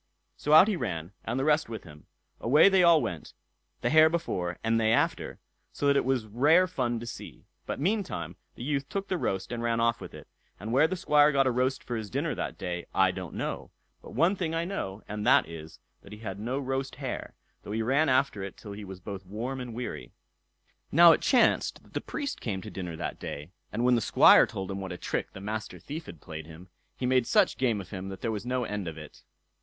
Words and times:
So 0.35 0.53
out 0.53 0.67
he 0.67 0.75
ran, 0.75 1.11
and 1.23 1.39
the 1.39 1.43
rest 1.45 1.69
with 1.69 1.83
him—away 1.83 2.69
they 2.69 2.81
all 2.81 3.03
went, 3.03 3.35
the 3.81 3.91
hare 3.91 4.09
before, 4.09 4.57
and 4.63 4.79
they 4.81 4.91
after; 4.91 5.37
so 5.71 5.85
that 5.85 5.95
it 5.95 6.05
was 6.05 6.25
rare 6.25 6.65
fun 6.65 6.99
to 7.01 7.05
see. 7.05 7.45
But 7.67 7.79
meantime 7.79 8.35
the 8.55 8.63
youth 8.63 8.89
took 8.89 9.09
the 9.09 9.17
roast 9.19 9.51
and 9.51 9.61
ran 9.61 9.79
off 9.79 10.01
with 10.01 10.15
it; 10.15 10.27
and 10.59 10.71
where 10.73 10.87
the 10.87 10.95
Squire 10.95 11.31
got 11.31 11.45
a 11.45 11.51
roast 11.51 11.83
for 11.83 11.95
his 11.95 12.09
dinner 12.09 12.33
that 12.33 12.57
day 12.57 12.87
I 12.95 13.11
don't 13.11 13.35
know; 13.35 13.69
but 14.01 14.15
one 14.15 14.35
thing 14.35 14.55
I 14.55 14.65
know, 14.65 15.03
and 15.07 15.23
that 15.27 15.47
is, 15.47 15.77
that 16.01 16.11
he 16.11 16.17
had 16.17 16.39
no 16.39 16.57
roast 16.57 16.95
hare, 16.95 17.35
though 17.61 17.71
he 17.71 17.83
ran 17.83 18.09
after 18.09 18.41
it 18.41 18.57
till 18.57 18.71
he 18.71 18.83
was 18.83 18.99
both 18.99 19.23
warm 19.23 19.59
and 19.61 19.71
weary. 19.71 20.13
Now 20.91 21.11
it 21.11 21.21
chanced 21.21 21.79
that 21.83 21.93
the 21.93 22.01
Priest 22.01 22.41
came 22.41 22.63
to 22.63 22.71
dinner 22.71 22.95
that 22.95 23.19
day, 23.19 23.51
and 23.71 23.85
when 23.85 23.93
the 23.93 24.01
Squire 24.01 24.47
told 24.47 24.71
him 24.71 24.81
what 24.81 24.91
a 24.91 24.97
trick 24.97 25.33
the 25.33 25.41
Master 25.41 25.77
Thief 25.77 26.07
had 26.07 26.21
played 26.21 26.47
him, 26.47 26.69
he 26.97 27.05
made 27.05 27.27
such 27.27 27.59
game 27.59 27.79
of 27.79 27.91
him 27.91 28.09
that 28.09 28.21
there 28.21 28.31
was 28.31 28.47
no 28.47 28.63
end 28.63 28.87
of 28.87 28.97
it. 28.97 29.21